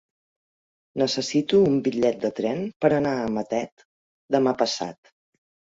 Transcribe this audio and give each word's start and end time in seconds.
Necessito 1.01 1.59
un 1.73 1.77
bitllet 1.89 2.19
de 2.25 2.33
tren 2.41 2.65
per 2.87 2.93
anar 2.99 3.15
a 3.27 3.31
Matet 3.39 3.89
demà 4.39 4.61
passat. 4.65 5.17